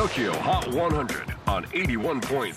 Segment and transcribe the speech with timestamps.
[0.00, 2.54] TOKYO HOT 100 on 81.3 J-WAVE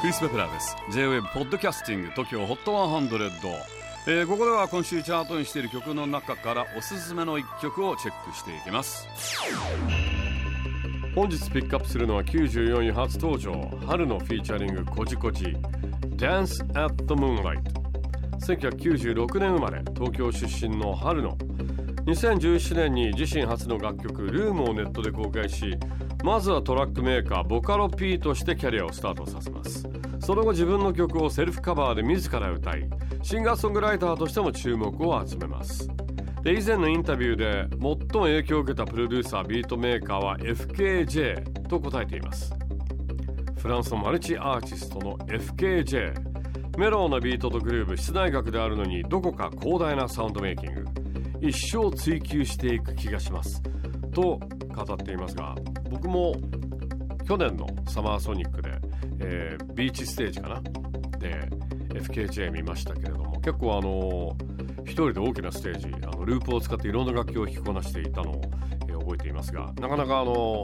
[0.00, 0.76] クリス・ベプラーです。
[0.92, 3.52] J-WAVE ポッドキャスティング TOKYO HOT 100、
[4.06, 9.08] えー、ここでは今週チャートにしている曲の中からおすすめの一曲をチェックしていきます。
[11.16, 13.52] 本日ピックアップするのは94位初登場。
[13.88, 15.46] 春のフィーチャリングコジコジ。
[16.14, 17.60] Dance at the Moonlight
[18.38, 19.82] 1996年生まれ。
[19.96, 21.36] 東京出身の春の
[22.06, 25.76] 2017年に自身初の楽曲「room をネットで公開し
[26.22, 29.88] まずはトラックメーカーボカロ P としてキャリアをスタートさせます。
[30.18, 32.88] その後自分の曲をセルフカバーで自ら歌い
[33.22, 35.88] シンガーソングライターとしても注目を集めます。
[36.42, 42.54] で以前のインタビューで最も影響を受けたプロデューサービートメーカーは FKJ と答えています。
[43.58, 46.14] フランスのマルチアーティストの FKJ
[46.78, 50.84] メローなビートとグルーブ室内楽であるのにどこか広大なサウンドメイキング。
[51.40, 53.62] 一生追求していく気がします。
[54.12, 54.38] と
[54.74, 55.54] 語っていますが
[55.90, 56.34] 僕も
[57.26, 58.70] 去年のサマーソニックで、
[59.20, 60.60] えー、ビーチステージかな？
[61.18, 61.48] で
[61.90, 64.36] FKJ 見ましたけれども結構あの
[64.84, 68.40] 一人で大きなステージあのループを使っていろんな楽器を弾きこなしていたのを、
[68.88, 70.62] えー、覚えていますがなかなかあの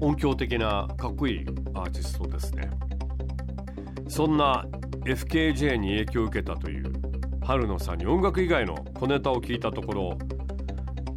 [0.00, 2.70] 音響的なかっこいいアーティストですね。
[4.08, 4.66] そんな
[5.04, 6.91] FKJ に影響を受けたという
[7.44, 10.18] 春野さんに音楽以外の小ネタを聞いたところ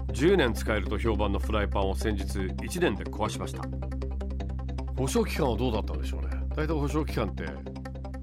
[0.07, 3.61] 10年使えると評判のフライパンを先日1年で壊しました。
[4.97, 6.29] 保証期間はどうだったんでしょうね。
[6.55, 7.43] 大体保証期間って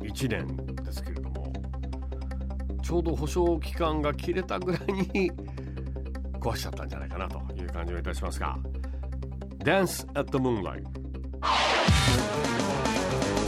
[0.00, 1.52] 1年ですけれども。
[2.82, 5.30] ちょうど保証期間が切れたぐらいに
[6.40, 8.58] 壊しちゃったんじゃないかなという感じがいたしますが。
[9.58, 10.82] Dance at the Moonlight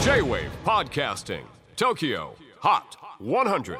[0.02, 1.42] J-WAVE PODCASTING
[1.76, 2.28] TOKYO
[2.60, 2.82] HOT
[3.20, 3.78] 100